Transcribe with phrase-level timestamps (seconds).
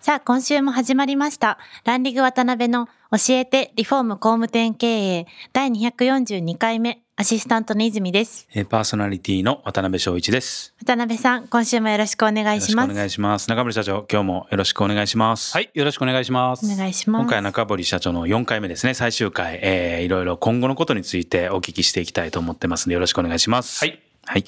[0.00, 8.46] さあ今週も始まりましたランディング渡辺の教えてリフォーム工務店経営第242回目アシスタントの泉です。
[8.54, 10.72] えーパーソナリティの渡辺翔一です。
[10.78, 12.86] 渡辺さん、今週もよろしくお願いします。
[12.86, 13.50] よろしくお願いします。
[13.50, 15.52] 中森社長、今日もよろしくお願いします。
[15.52, 16.64] はい、よろしくお願いします。
[16.64, 17.22] お願いします。
[17.22, 23.84] 今回は中堀社長の4回目ですね、最終回、えー、いろいろ今後のことについてお聞きしていきたいと思ってますので、よろしくお願いします。
[23.84, 24.07] はい。
[24.28, 24.44] はい。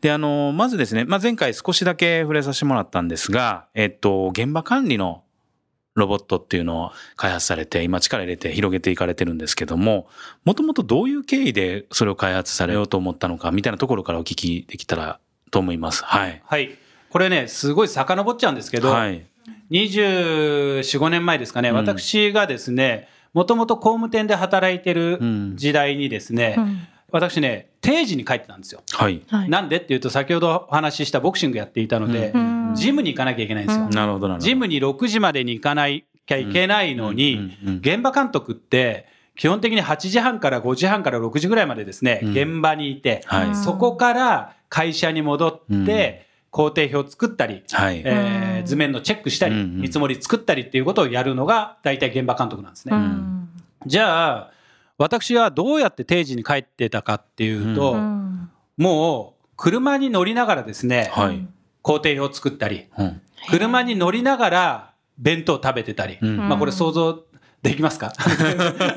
[0.00, 5.22] で、あの、まずですね、まあ、前回少しだけ触れさせてもらったんですが、えっと、現場管理の
[5.94, 10.08] ロボットっていうのを開発されて、今力入れて広げていかれてるんですけども、
[10.44, 15.20] もともとどういう経緯でそれを開発されようと思ったのか、みたいなところからお聞きできたら
[15.52, 16.02] と思います。
[16.04, 16.42] はい。
[16.44, 16.76] はい。
[17.10, 19.24] これね、すごい遡っちゃうんですけど、はい。
[19.70, 28.80] 24、5年前ですかね、うん私がですね、もともと工務店で働いてるうん時代にですね、うん私ね、定時に帰ってたんですよ。
[28.92, 29.20] はい。
[29.28, 29.50] はい。
[29.50, 33.84] なんでっていうと、先ほどお話ししたボクシングやっていたので、うんジムに行かなきゃいけないんですよ。
[33.84, 34.46] うんなるほど、なるほど。
[34.46, 43.54] ジムに6時までに行かなきゃいけないのに、現場監督って、基本的に8時半から5時半から6時ぐらいまでですね、うん現場にいて、はい。
[43.54, 48.02] そこから会社に戻って、工程表作ったり、はい。
[48.04, 52.96] えー図面のチェックしたり、うんうん見積もり作ったりっていうことをやるのが大体現場監督なんですね。
[52.96, 53.48] うん
[53.84, 54.50] じゃあ、
[54.98, 61.46] 私はどうやって定時に帰ってたかっていうと、うんもう車に乗りながらですね、はい。
[61.82, 63.20] 工程表を作ったり、うん。
[63.50, 67.22] 車に乗りながら弁当食べてたり、うんまあこれ想像
[67.62, 68.12] できますか？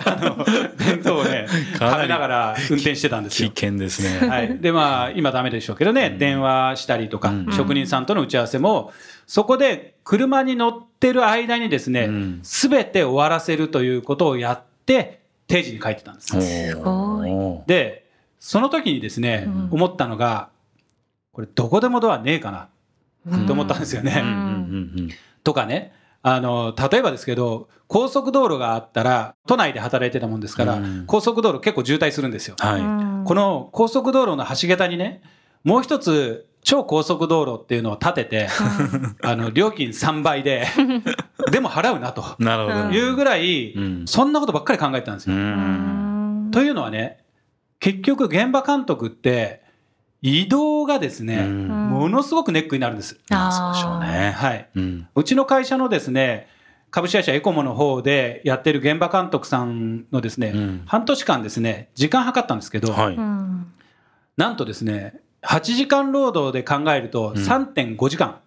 [0.06, 0.44] あの
[0.76, 1.46] 弁当をね、
[1.78, 3.50] 食べながら運転してたんです危よ。
[3.54, 4.28] 険ですね。
[4.28, 4.58] はい。
[4.60, 8.92] で、まあ、今ダメでしょうけどね、電話したりとか、うん職人さんとの打ち合わせも、
[9.28, 16.28] そこで車に乗ってる間にですねうん、すべ、て終わらせるということをやって、定時に帰ってたんです。
[16.70, 18.06] すごいで、
[18.40, 20.50] その時にですね、うん思ったのが、
[21.32, 22.70] これどこでもドアねえかな、
[23.48, 24.22] と思ったんですよね。
[24.24, 25.10] うんうんうん
[25.44, 32.56] とかね、あの、例えばですけど、高速道路があったら、都内で働いてたもんですから、うん高速道路結構渋滞するんですよ。
[32.58, 33.28] はい。
[33.28, 35.22] この高速道路の橋桁にね、
[35.66, 38.48] もう一つ、超高速道路っていうのを建てて、
[39.22, 40.66] あの、料金3倍で、
[41.52, 42.96] でも払うなとなるほど。
[42.96, 45.40] いうぐらい、うんそんなことばっかり考えてたんですうよ。
[45.40, 46.50] ん。
[46.52, 47.18] というのはね、
[47.80, 49.64] 結局現場監督って、
[50.22, 53.20] 移動がですね、うんものすごくネックになるんです。
[53.30, 54.32] まあそうでしょうね。
[54.36, 54.70] はい。
[54.76, 55.08] うん。
[55.16, 56.48] うちの会社のですね、
[56.90, 63.16] 株式会社エコモの方でやってる現場監督さんのですね、うん半年間ですね、時間計ったんですけど、はい。
[63.16, 63.68] うん
[64.38, 65.14] なんとですね、
[65.48, 68.40] 8時間労働で考えるとうん3.5時間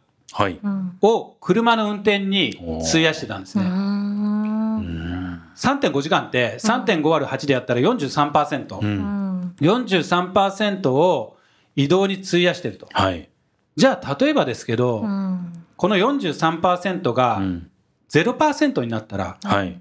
[1.03, 3.69] を車の運転に費やしてたんですうね。
[3.69, 3.75] んう
[4.81, 5.43] ん。
[5.57, 8.77] 3.5時間って3.5割る8でやったら43%。
[8.77, 8.81] う。
[8.81, 11.37] うんん43%を
[11.77, 12.89] 移動に費やしてると。
[12.93, 13.29] はい。
[13.77, 17.71] じゃあ、例えばですけど、うんこの43%うがん。
[18.11, 19.81] 0%になったらはい。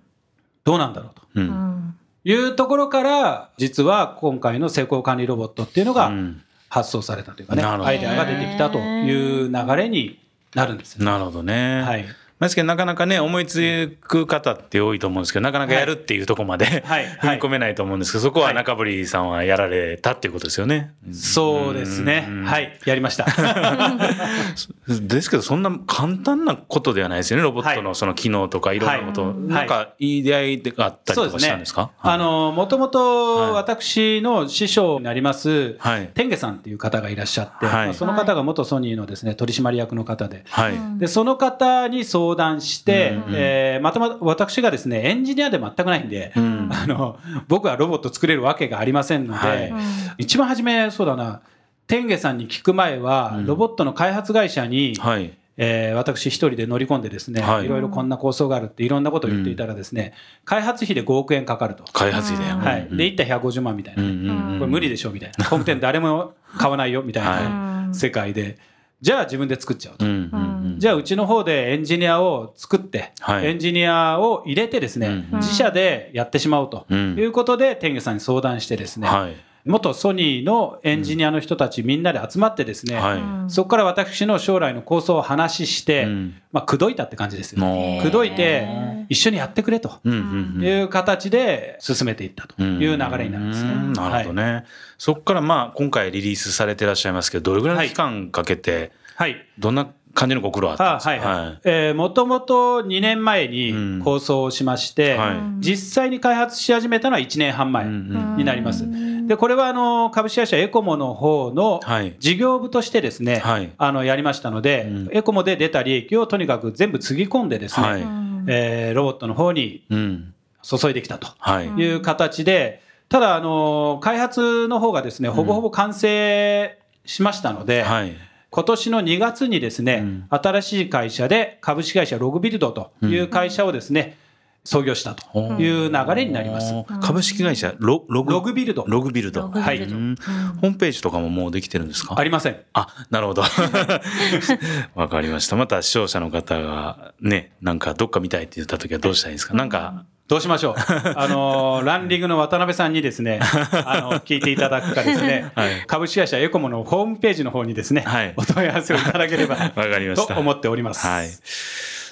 [0.63, 1.22] どうなんだろうと。
[1.35, 1.41] う。
[1.41, 10.19] うんんいうところから、実は今回の成功管理ロボットっていうのがうん発想されたというかね、アイデアが出てきたという流れに
[10.55, 11.05] なるんですよ。
[11.05, 11.81] なるほどね。
[11.81, 12.05] はい。
[12.46, 20.94] ですけど、なかなかね、思いつく方って多いと思うんですけど、なかなかやるっていうところまで、 はい踏み込めないと思うんですけど、そこは中堀さんはやられたっていうことですよね。
[21.12, 22.44] そうですねうん。
[22.46, 22.78] はい。
[22.86, 23.25] やりました。
[24.88, 29.24] ですけど、そんな簡単なことではないですよね、ロボットのその機能とかいろんなこと。
[29.24, 31.92] はいなんか、いい出会いがあったりとかしたんですか？
[32.02, 36.09] あ、の、もともと私の師匠になります、はい。
[36.14, 40.74] 天下さんっていう方がいらっしゃって、その方が元ソニーのですね、取締役の方で、はい。
[40.98, 49.74] で、その方に相談して、うんえーまたまた私がですね、エンジニアで全くないんで、うんあの、僕はロボット作れるわけがありませんので、はい
[50.18, 51.41] 一番初め、そうだな、
[51.85, 55.31] 天下さんに聞く前は、うんロボットの開発会社に、はい。
[55.59, 60.13] えー私一人で乗り込んでですね、はいい、ろいろこんな構想があるっていろんなことを言っていたらですね、
[60.45, 61.83] 開発費で5億円かかると。
[61.94, 62.51] 開発費で。
[62.51, 62.88] うんはい。
[62.91, 64.03] で、1体150万みたいな。
[64.03, 65.35] うんうんうんこれ無理でしょみたいな。
[65.45, 67.50] 工務店誰も買わないよみたいは
[67.88, 68.57] な世界で、
[69.01, 70.06] じゃあ自分で作っちゃうと。
[70.06, 73.48] うんうんうんじゃあうちの方でエンジニアを作って、はい。
[73.48, 75.40] エンジニアを入れてですね、うん。
[75.40, 76.86] 自社でやってしまおうと。
[76.90, 77.18] うん。
[77.18, 79.36] いうことで、天下さんに相談してですね、はい。
[79.66, 83.16] 元ソニーのエンジニアの人たちみんなで集まってですね、は
[83.48, 83.52] い。
[83.52, 86.42] そこから私の将来の構想を話して、うん。
[86.52, 87.60] まあ、口説いたって感じですよ。
[87.60, 88.68] の口説いて、
[89.10, 90.00] 一緒にやってくれと。
[90.04, 90.64] うんうんうん。
[90.64, 92.62] いう形で進めていったと。
[92.62, 93.72] いう流れになりますね。
[93.72, 93.94] うん。
[93.94, 94.66] なるほどね。
[94.98, 99.31] そこからまあ今回リリースされてらっしゃいますけど、どれぐらいの期間かけて、はい。
[99.31, 99.46] はい。
[99.58, 99.88] どんな
[100.18, 101.12] 感じのご苦労あったんですか？
[101.12, 101.60] あはいはい。
[101.64, 107.96] えーもともと2年前うんに構想をしまして、はい実際に開発し始めたのは1年半前うんう
[108.34, 108.86] んになります。
[109.28, 118.02] で、これはあの株式会社エコモの方のはい事業部としてですね、はいあのやりましたので、うんエコモで出た利益をとにかく全部つぎ込んでですね、はい
[118.48, 120.34] えーロボットの方にうん。
[120.64, 121.68] 注いできたとはい。
[121.68, 128.12] いう形で、ただ、あの開発の方がですね、ほぼほぼ完成しましたので、はい。
[128.57, 130.27] 今年の2月にですね、うん。
[130.31, 134.18] 新しい会社で株式会社ログビルドという会社をですね、
[134.63, 136.74] 創業したという流れになります。
[137.00, 138.31] 株式会社ロログ？
[138.31, 138.83] ログビルド。
[138.88, 139.42] ログビルド。
[139.42, 139.95] ログビルド。
[139.95, 140.15] うん。
[140.15, 142.15] ホームページとかももうできてるんですか？
[142.18, 142.57] ありません。
[142.74, 143.44] あ、なるほど。
[144.95, 145.56] わかりました。
[145.56, 149.54] また視聴者の方がね、なんかどっか見たいって言った時はどうしたらいいですか？
[149.54, 150.75] なんか、どうしましょう？
[151.15, 153.39] あの、ランディングの渡辺さんにですね、
[153.85, 161.06] あの、聞いていただくかですね、はい株式会社エコモのホームページの方にですね、はいお問い合わせをいただければ わかりましたと思っております。
[161.07, 161.29] はい。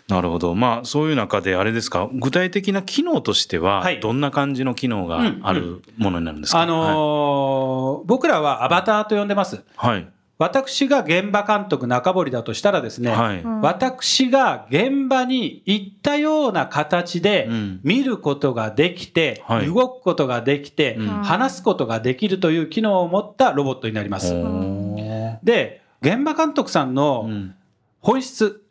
[0.08, 0.54] なるほど。
[0.54, 9.64] まあ、そういう中で、あれですか、具体的な機能としてははい、どんな感じの機能があるものになるんですか、あのー僕らはアバターと呼んでます。
[9.76, 10.08] はい。
[10.38, 13.44] 私が現場監督中堀だとしたらですね、はい。
[13.62, 17.80] 私が現場に行ったような形でうん。
[17.84, 19.68] 見ることができて、はい。
[19.68, 21.08] 動くことができて、うん。
[21.08, 24.34] 話すことができるという機能を持ったロボットになります。
[24.34, 27.56] おーで、現場監督さんうのん。
[28.02, 28.62] 本質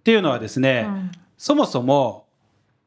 [0.00, 0.88] っていうのはですね、
[1.38, 2.26] そもそも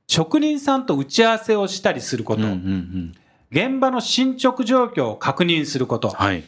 [0.07, 3.15] 職人さんと打ち合わせをしたりすること、うんうんうん。
[3.49, 6.43] 現場の進捗状況を確認すること、はい。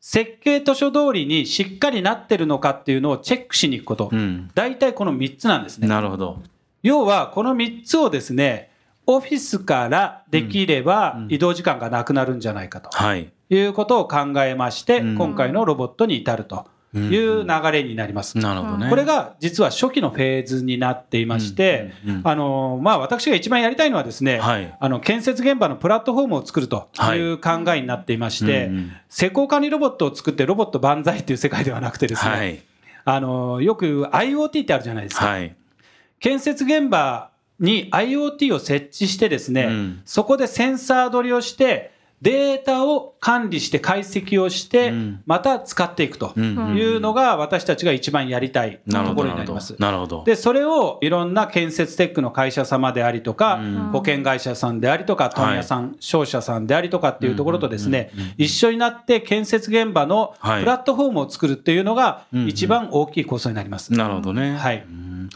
[0.00, 4.50] 設計図書通りにしっかりなってるのかっていうのをチェックしに行くこと、うん。
[4.54, 5.86] 大体この3つなんですね。
[5.86, 6.42] なるほど。
[6.82, 8.70] 要はこの3つをですね、
[9.06, 13.30] オフィスからできればうん移動時間がなくなるんじゃないかとはい。
[13.50, 18.36] いうことを考えまして、うん今回のロボットに至るという流れになります。
[18.38, 18.90] なるほどね。
[18.90, 21.92] これが実は初期のフェーズになっていまして、
[22.24, 32.60] あのまあ、私が一番やりたいのはですね、はいあの建設現場のプラットフォームを作るという考えになっていまして、うんうん施工管理ロボットを作ってロボット万歳っていう世界ではなくてですね、はい。
[33.04, 35.26] あのよく IoT ってあるじゃないですか。
[35.26, 35.56] はい。
[36.20, 48.80] 建設現場に IoT を設置してですね、うんそこでセンサー取りをして、データを管理して解析をしてうん、また使っていくというのが私たちが一番やりたい。
[48.88, 49.74] ところになります。。
[49.78, 50.24] なるほど。
[50.24, 53.74] で、それをいろんな建設テックの会社様でありとか、うん。
[53.92, 60.64] 保険会社さんでありとか、問屋さん、商社さんでありとかっていうところとですね一緒になって建設現場のプはい。
[60.64, 63.92] ラットフォームを作るっていうのが一番大きい構想になります。
[63.92, 64.56] なるほどね。
[64.56, 64.84] はい。
[64.88, 65.30] うん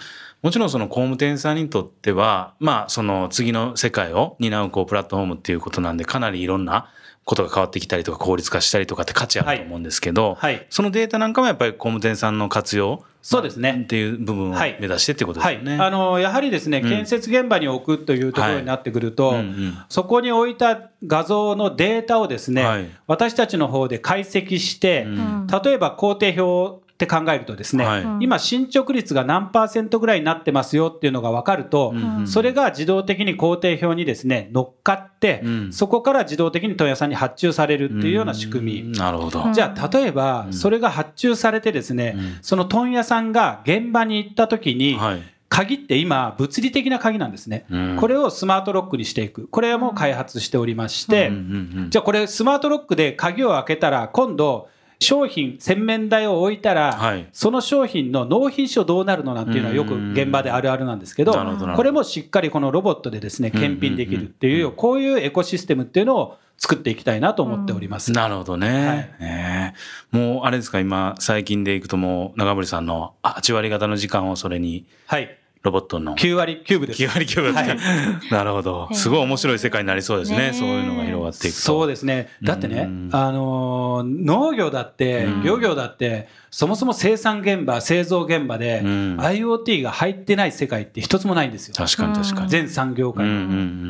[0.44, 6.90] もちろんその工務店さんにとっては、まあその次の世界を担うこうプラットフォームっていうことなんで、かなりいろんな
[7.24, 10.66] ことが変わってきたりとか効率化したりとかって価値あると思うんですけど、はい。
[10.68, 13.84] そのデータなんかもやっぱり工務店さんの活用そうですね。
[13.84, 15.80] っていう部分をはい目指してってことですはい。
[15.80, 16.90] あのやはりですね、うん。
[16.90, 19.78] 建設現場に置くというところになってくると、うんうん。
[19.88, 22.90] そこに置いた画像のデータをですね、はい。
[23.06, 25.46] 私たちの方で解析して、うん。
[25.46, 38.82] 例えば工程表って考えるとですね、はい今進捗率が何パーセントぐらいになってますよっていうのが分かると、うんうんそれが自動的に工程表にですね乗っかって、うんそこから自動的に問屋さんに発注されるっていうような仕組み。
[38.82, 39.44] うんなるほど。
[39.52, 45.22] じゃあ、例えば、それが発注されてですね、うんその問屋さんが現場に行った時に、はい。
[45.48, 47.66] 鍵って今、物理的な鍵なんですね。
[47.70, 49.48] うんこれをスマートロックにしていく。
[49.48, 54.68] これも開発しておりまして、うんうんうんじゃあこれスマートロックで鍵を開けたら、今度、
[55.00, 57.28] 商品、洗面台を置いたら、はい。
[57.32, 61.32] その商品の納品書どうなるのなんていうのはよく現場であるあるなんですけど
[61.76, 68.12] これもしっかりこのロボットでですね、検品できるっていう、こういうエコシステムっていうのを作っていきたいなと思っております。
[68.12, 69.14] なるほどね。
[69.20, 70.16] ええ。
[70.16, 75.38] もうあれですか、今、最近でいくともう、長堀さんのあ8割方の時間をそれに、はい。
[75.64, 76.14] ロボットの。
[76.14, 77.02] 9割9分です。
[77.02, 77.78] 9割9分はい
[78.30, 78.88] なるほど。
[78.92, 80.38] すごい面白い世界になりそうですね。
[80.50, 81.60] ねそういうのが広がっていくと。
[81.62, 82.28] そうですね。
[82.42, 91.74] だってねうん、あのー農業だってうん、漁業だって、そもそも生産現場、製造現場で、うん IoT が入ってない世界って一つもないんですよ。
[91.76, 92.48] 確かに確かに。
[92.50, 93.42] 全産業界うんうんう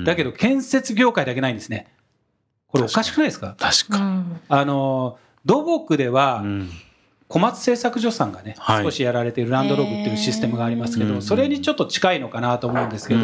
[0.02, 1.88] んだけど、建設業界だけないんですね。
[2.68, 3.56] これおかしくないですか？
[3.58, 4.22] 確かに。
[4.48, 6.70] あのー土木ではう、ん
[7.28, 13.20] 小松製作所さんがね、はい少しやられているランドログっていうシステムがありますけど、それにちょっと近いのかなと思うんですけど、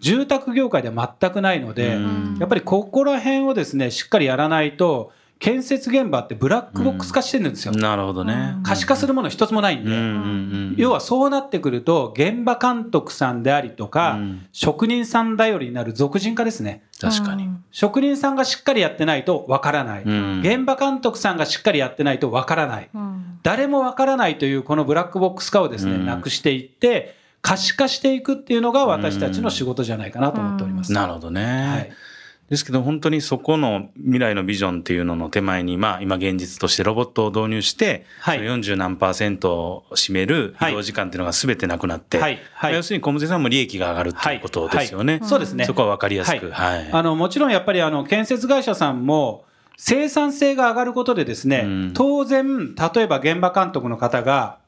[0.00, 7.80] 住宅業界では全くないので、うんやっぱりここら辺をですね、しっかりやらないと、建設現場ってブラックボックス化してるんですようん。
[7.80, 8.56] なるほどね。
[8.62, 10.80] 可視化するもの一つもないんで。
[10.82, 16.84] 要はそうなってくると、現場監督さんでありとか、うん職人さん頼りになる俗人化ですね。
[17.10, 17.48] 確かに。
[17.70, 20.02] 職人さんがしっかりやってないとわからない。
[20.04, 22.90] うん現場監督さんがしっかりやってないとわからない。
[22.94, 30.92] うん誰もわからないというこのブラックボックス化をですね、うんなくしていって、可視化していくっていうのが私たちの仕事じゃないかなと思っております。
[30.92, 31.44] なるほどね。
[31.44, 31.92] はい。
[32.54, 45.18] ですけど本当にそこの未来のビジョンっていうのの手前に、まあ今現実としてロボットを導入して、はいその40何パーセントを占めるはい移動時間っていうのが全てなくなって、はいはい要するに小室さんも利益が上がるっていうことですよね。
[45.18, 45.64] はいそうですね。
[45.64, 46.50] そこは分かりやすく。
[46.50, 46.88] はい。
[46.92, 49.44] あの、もちろんやっぱりあの、建設会社さんも、
[49.76, 54.58] 生産性が上がることでですね、うん当然、例えば現場監督の方が、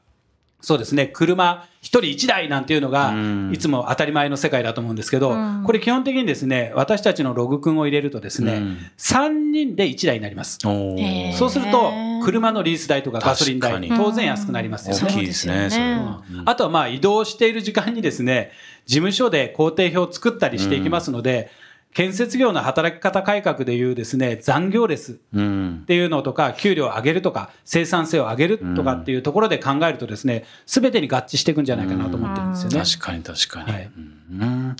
[0.59, 5.63] そうですね、車一人一台なんていうのがうん、いつも当たり前の世界だと思うんですけど、うん。
[5.63, 8.77] これ基本的にですね、私たちのログ君を入れるとですね、うん。
[8.97, 10.57] 3人で1台になります。
[10.59, 11.91] そうすると、
[12.23, 14.95] 車のリース代とかガソリン代当然安くなりますよ。
[14.95, 15.01] ね。
[15.03, 16.23] 大きいですね、それは。
[16.45, 18.51] あとはまあ移動している時間にですね、
[18.87, 21.51] 事務所で工程表を作ったりしていきますので、
[21.93, 25.83] 建設業の働き方改革でいうですね、残業レスっうん。
[25.87, 32.79] ていうのとか、給料を上げるとか、生産性を上げるとかっていうところで考えるとですね、すべてに合致していくんじゃないかなと思ってるんですよね。
[32.79, 33.71] 確かに確かに。
[33.71, 34.75] はいうん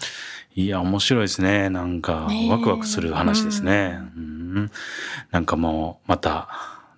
[0.55, 1.69] いや、面白いですね。
[1.69, 3.99] なんかワクワクする話ですね。
[4.15, 4.71] うん
[5.31, 6.49] なんかもう、また、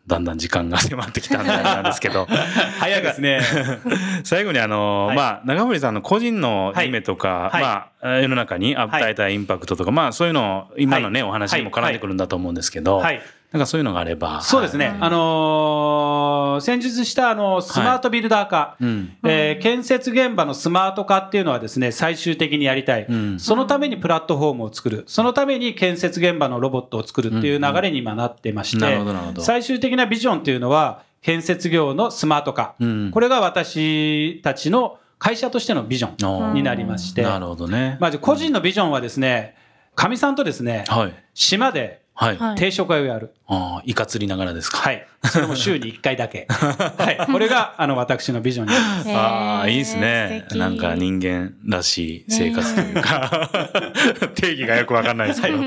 [0.09, 2.27] だんだん時間が迫ってきたんでなんですけど。
[2.79, 3.39] 早いですね。
[4.25, 5.15] 最後にあの、はい。
[5.15, 7.61] まあ、長森さんの個人の夢とか、はい。
[7.61, 13.21] まあ、世の中に与えたインパクトとか、まあ、そういうのを、今のね、お話にも絡んでくるんだと思うんですけど、はい。
[13.51, 14.41] なんかそういうのがあれば。
[14.41, 14.89] そうですね。
[14.89, 18.75] はいあのー先日したあの、スマートビルダー化。
[18.79, 19.17] うん。
[19.23, 23.05] えー建設現場のスマート化っていうのはですね、最終的にやりたい。
[23.09, 25.03] うんそのためにプラットフォームを作る。
[25.07, 29.41] そのために建設現場のロボットを作るっていう流れに今なってまして、なるほど、なるほど。
[29.41, 32.75] 最終的なビジョンっていうのは、建設業のスマート化。
[32.79, 37.97] うんこれが私たちの会社としてのビジョンになりまして、なるほどね。
[37.99, 39.55] まあ、個人のビジョンはですね、
[39.95, 41.13] かみさんとですね、はい。
[41.33, 42.37] 島ではい。
[42.37, 43.33] はい定食会をやる。
[43.47, 44.77] ああ、イカ釣りながらですか。
[44.79, 45.07] はい。
[45.23, 46.47] それも週に1回だけ。
[46.51, 47.31] はい。
[47.31, 49.11] これが、あの、私のビジョンになります。
[49.15, 50.45] ああ、いいです素ね。
[50.49, 53.49] 敵なんか人間らしい生活というか、
[54.35, 55.59] 定義がよくわかんないですけど。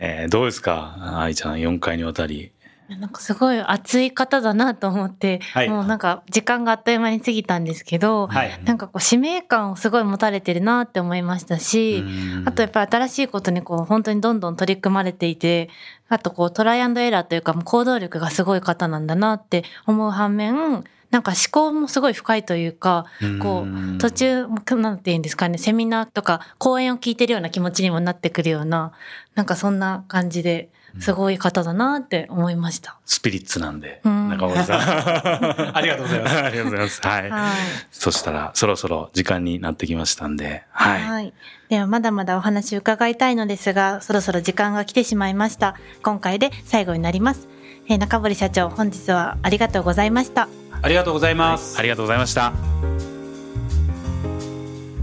[0.00, 1.20] えーどうですか？
[1.20, 2.50] 愛ちゃん、4回にわたり。
[2.88, 5.68] なんかすごい熱い方だなと思って、はい。
[5.68, 8.60] もうなんか時間があっという間に過ぎたんですけど、はい。
[8.64, 12.04] なんかこう使命感をすごい持たれてるなって思いましたし、
[12.44, 15.68] あとやっぱり新しいことにこう本当にどんどん取り組まれていて、
[16.08, 23.06] あとこうトライアンドエラーというかもう行動力がすごい方なんだなって思う反面、なんか思考もすごい深いというか、
[23.40, 28.92] こう途中、なんていうんですかね、セミナーとか講演を聞いてるような気持ちにもなってくるような、
[29.34, 30.68] なんかそんな感じで
[31.00, 32.96] すごい方だなって思いました。
[33.04, 34.80] スピリッツなんで、うん中森さん。
[35.76, 36.36] ありがとうございます。
[36.42, 37.00] ありがとうございます。
[37.02, 37.30] はい。
[37.30, 37.50] はい。
[37.90, 41.02] そしたら、そろそろ時間になってきましたんで、はい。
[41.02, 41.32] はい。
[41.68, 45.76] ではまだまだお話伺いたいのですが、そろそろ時間が来てしまいました。
[46.02, 47.48] 今回で最後になります。
[47.88, 50.48] えー中堀社長、本日はありがとうございました。
[50.82, 51.78] ありがとうございます。
[51.78, 52.52] ありがとうございました。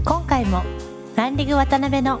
[0.04, 0.62] 今回も
[1.16, 2.20] ランディング渡辺の